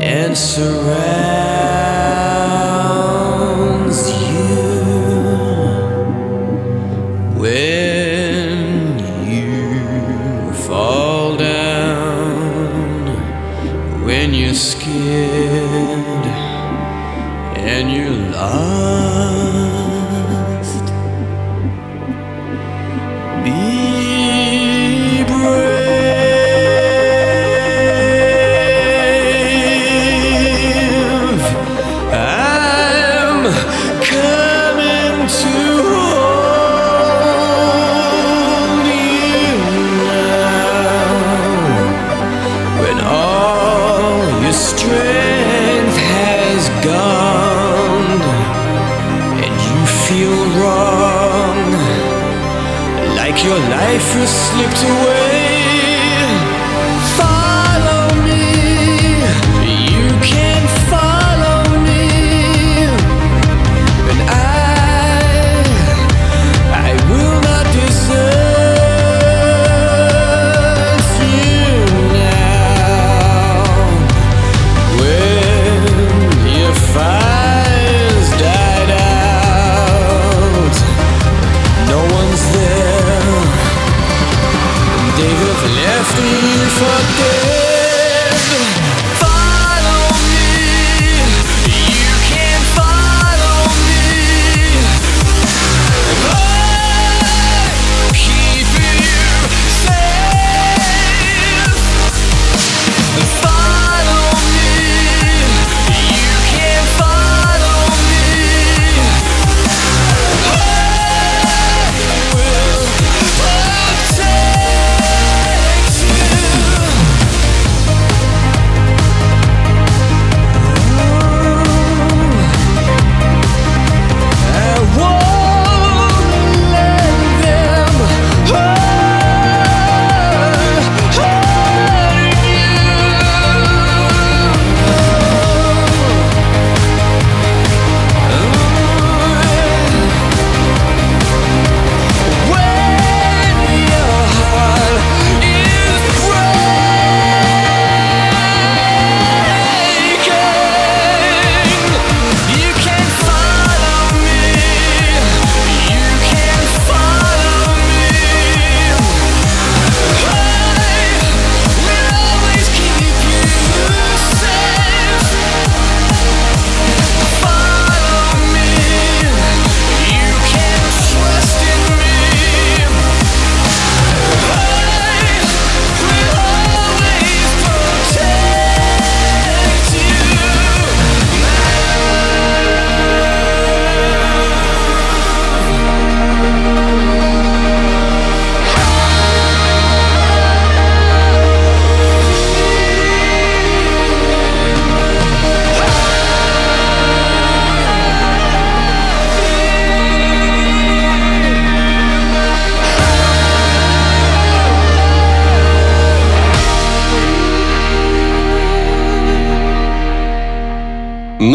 and 0.00 0.36
surrounds 0.36 1.53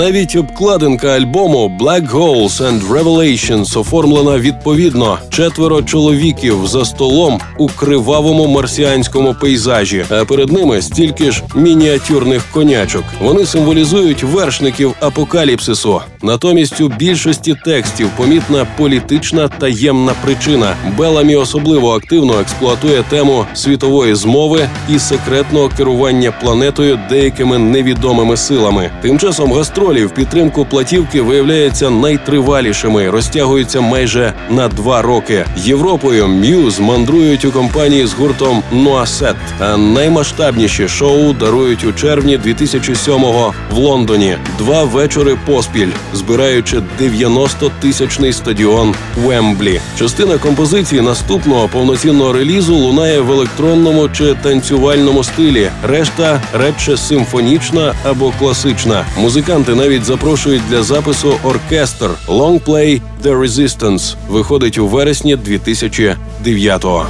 Навіть 0.10 0.36
обкладинка 0.36 1.08
альбому 1.08 1.78
Black 1.80 2.12
Holes 2.12 2.62
and 2.62 2.88
Revelations 2.90 3.80
оформлена 3.80 4.38
відповідно 4.38 5.20
четверо 5.40 5.82
чоловіків 5.82 6.68
за 6.68 6.86
столом 6.86 7.40
у 7.58 7.68
кривавому 7.68 8.48
марсіанському 8.48 9.36
пейзажі, 9.42 10.06
а 10.10 10.26
перед 10.26 10.52
ними 10.52 10.82
стільки 10.82 11.32
ж 11.32 11.44
мініатюрних 11.56 12.44
конячок. 12.52 13.04
Вони 13.22 13.46
символізують 13.46 14.24
вершників 14.24 14.94
апокаліпсису. 15.00 16.02
Натомість 16.22 16.82
у 16.82 16.88
більшості 16.90 17.56
текстів 17.66 18.10
помітна 18.18 18.68
політична 18.78 19.48
таємна 19.48 20.14
причина. 20.24 20.76
Беламі 20.98 21.36
особливо 21.36 21.96
активно 21.96 22.40
експлуатує 22.40 23.04
тему 23.10 23.46
світової 23.54 24.16
змови 24.16 24.70
і 24.90 25.00
секретного 25.00 25.70
керування 25.78 26.32
планетою 26.32 27.00
деякими 27.10 27.58
невідомими 27.58 28.38
силами. 28.38 28.92
Тим 29.02 29.20
часом 29.20 29.54
гастролі 29.54 30.06
в 30.06 30.12
підтримку 30.12 30.66
платівки 30.66 31.22
виявляються 31.22 31.90
найтривалішими, 31.90 33.10
розтягуються 33.10 33.82
майже 33.82 34.34
на 34.50 34.68
два 34.68 35.02
роки. 35.02 35.29
Європою 35.58 36.28
М'юз 36.28 36.80
мандрують 36.80 37.46
у 37.46 37.52
компанії 37.52 38.06
з 38.06 38.14
гуртом 38.14 38.64
Нуасет, 38.72 39.36
а 39.60 39.78
наймасштабніші 39.78 40.88
шоу 40.88 41.34
дарують 41.34 41.84
у 41.84 41.94
червні 41.94 42.38
2007-го 42.38 43.54
в 43.72 43.78
Лондоні. 43.78 44.38
Два 44.58 44.84
вечори 44.84 45.38
поспіль, 45.46 45.92
збираючи 46.14 46.82
90-тисячний 47.02 48.34
стадіон 48.34 48.96
Вемблі. 49.26 49.82
Частина 50.00 50.38
композиції 50.38 51.02
наступного 51.02 51.68
повноцінного 51.68 52.34
релізу 52.34 52.76
лунає 52.76 53.20
в 53.20 53.32
електронному 53.32 54.10
чи 54.10 54.34
танцювальному 54.34 55.24
стилі. 55.24 55.70
Решта 55.84 56.42
радше 56.54 56.98
симфонічна 56.98 57.94
або 58.04 58.34
класична. 58.40 59.06
Музиканти 59.18 59.76
навіть 59.76 60.06
запрошують 60.06 60.62
для 60.70 60.84
запису 60.84 61.34
оркестр 61.44 62.10
Longplay 62.28 63.02
The 63.22 63.36
Resistance 63.42 64.16
виходить 64.30 64.78
у 64.78 64.88
вересні 64.88 65.36
2009-го. 65.36 67.06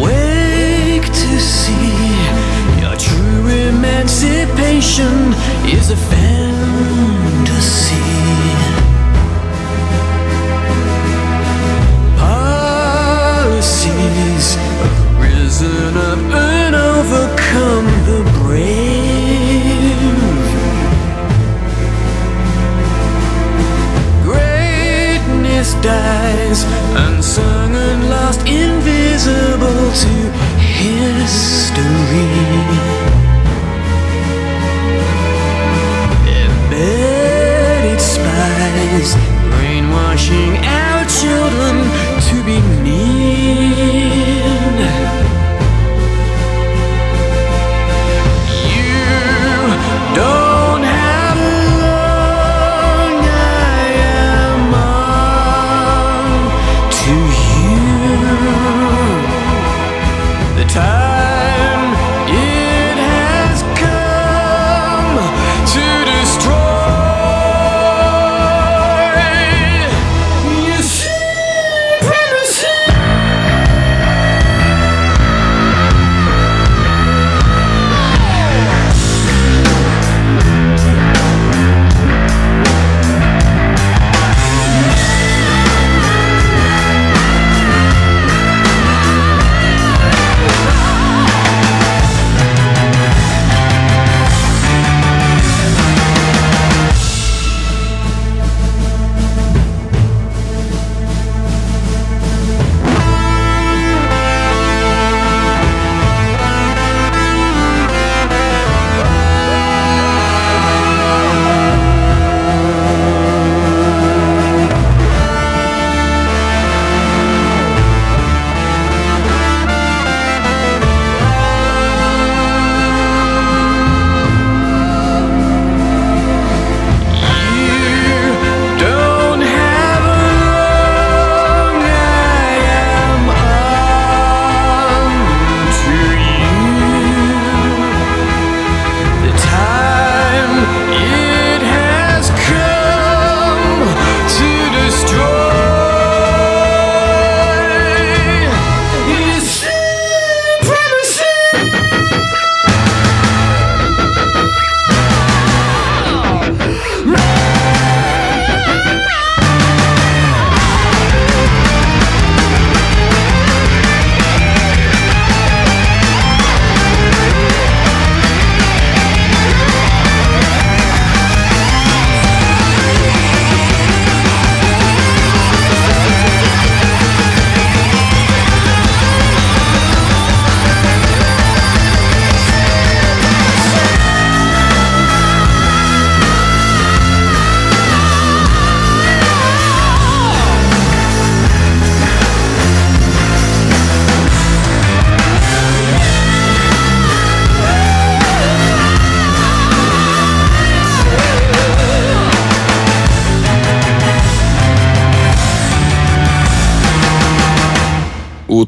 Wake 0.00 1.08
to 1.08 1.38
see 1.38 1.92
your 2.80 2.96
true 2.96 3.48
emancipation 3.68 5.34
is 5.76 5.90
a 5.90 5.96
fantasy. 5.96 6.33
Dies, 25.84 26.64
unsung 26.96 27.76
and 27.76 28.08
lost, 28.08 28.40
invisible 28.48 29.92
to 30.02 30.14
history. 30.56 31.84
Embedded 36.40 38.00
spies, 38.00 39.14
brainwashing 39.50 40.56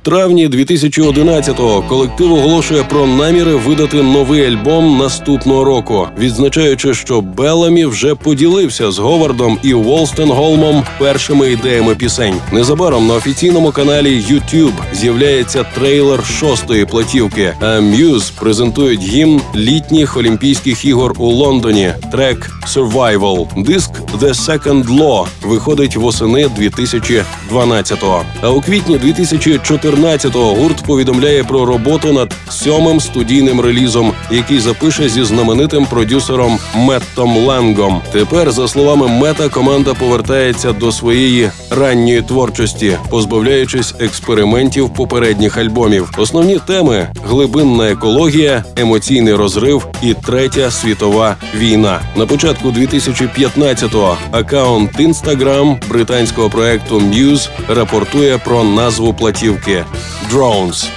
травні 0.07 0.49
2011-го 0.49 1.83
колектив 1.83 2.33
оголошує 2.33 2.83
про 2.83 3.07
наміри 3.07 3.55
видати 3.55 4.03
новий 4.03 4.47
альбом 4.47 4.99
наступного 4.99 5.65
року, 5.65 6.09
відзначаючи, 6.19 6.95
що 6.95 7.21
Беламі 7.21 7.87
вже 7.87 8.15
поділився 8.15 8.91
з 8.91 8.99
Говардом 8.99 9.59
і 9.63 9.75
Волстенголмом 9.75 10.85
першими 10.99 11.53
ідеями 11.53 11.95
пісень. 11.95 12.35
Незабаром 12.53 13.07
на 13.07 13.15
офіційному 13.15 13.71
каналі 13.71 14.25
YouTube 14.31 14.73
з'являється 14.93 15.65
трейлер 15.75 16.25
шостої 16.25 16.87
платівки. 16.87 17.55
А 17.61 17.65
Muse 17.65 18.33
презентують 18.41 19.03
гімн 19.03 19.41
літніх 19.55 20.17
Олімпійських 20.17 20.85
ігор 20.85 21.15
у 21.19 21.27
Лондоні. 21.27 21.93
Трек 22.13 22.51
Survival. 22.75 23.65
Диск 23.65 23.91
The 24.21 24.35
Second 24.35 24.85
Law 24.85 25.27
виходить 25.43 25.97
восени 25.97 26.47
2012-го. 26.47 28.23
А 28.43 28.51
у 28.51 28.61
квітні 28.61 28.99
2014 28.99 29.96
2014-го 29.97 30.55
гурт 30.55 30.83
повідомляє 30.83 31.45
про 31.45 31.65
роботу 31.65 32.13
над 32.13 32.35
сьомим 32.49 33.01
студійним 33.01 33.61
релізом, 33.61 34.13
який 34.31 34.61
запише 34.61 35.09
зі 35.09 35.25
знаменитим 35.25 35.87
продюсером 35.87 36.59
Меттом 36.77 37.37
Лангом. 37.37 38.01
Тепер, 38.13 38.53
за 38.53 38.69
словами 38.69 39.09
Мета, 39.09 39.49
команда 39.49 39.95
повертається 39.95 40.73
до 40.73 40.93
своєї 40.93 41.51
ранньої 41.71 42.23
творчості, 42.23 42.97
позбавляючись 43.11 43.95
експериментів 43.99 44.95
попередніх 44.95 45.59
альбомів. 45.59 46.11
Основні 46.19 46.59
теми 46.67 47.09
глибинна 47.25 47.91
екологія, 47.91 48.65
емоційний 48.77 49.35
розрив 49.35 49.87
і 50.03 50.15
третя 50.15 50.71
світова 50.71 51.37
війна. 51.57 52.01
На 52.17 52.27
початку 52.27 52.69
2015-го 52.69 54.17
акаунт 54.31 55.01
Instagram 55.01 55.89
британського 55.89 56.51
проекту 56.51 56.99
Muse 56.99 57.49
рапортує 57.69 58.39
про 58.39 58.65
назву 58.65 59.15
платівки 59.15 59.85
Drones. 60.33 60.89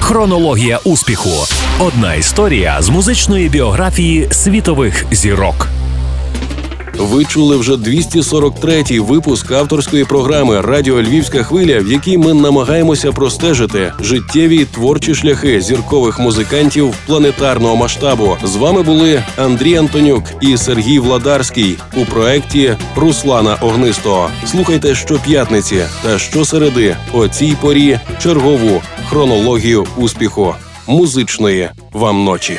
Хронологія 0.00 0.78
успіху. 0.84 1.30
Одна 1.78 2.14
історія 2.14 2.76
з 2.80 2.88
музичної 2.88 3.48
біографії 3.48 4.28
світових 4.30 5.06
зірок. 5.10 5.68
Ви 6.98 7.24
чули 7.24 7.56
вже 7.56 7.72
243-й 7.72 8.98
випуск 8.98 9.52
авторської 9.52 10.04
програми 10.04 10.60
Радіо 10.60 11.02
Львівська 11.02 11.42
хвиля, 11.42 11.80
в 11.80 11.92
якій 11.92 12.18
ми 12.18 12.34
намагаємося 12.34 13.12
простежити 13.12 13.92
життєві 14.00 14.64
творчі 14.64 15.14
шляхи 15.14 15.60
зіркових 15.60 16.18
музикантів 16.18 16.94
планетарного 17.06 17.76
масштабу. 17.76 18.36
З 18.44 18.56
вами 18.56 18.82
були 18.82 19.22
Андрій 19.36 19.76
Антонюк 19.76 20.24
і 20.40 20.56
Сергій 20.56 20.98
Владарський 20.98 21.78
у 21.96 22.04
проєкті 22.04 22.76
Руслана 22.96 23.54
Огнистого. 23.54 24.30
Слухайте 24.46 24.94
щоп'ятниці 24.94 25.82
та 26.02 26.18
щосереди 26.18 26.96
о 27.12 27.28
цій 27.28 27.56
порі 27.60 27.98
чергову 28.22 28.82
хронологію 29.08 29.86
успіху 29.96 30.54
музичної 30.86 31.70
вам 31.92 32.24
ночі. 32.24 32.58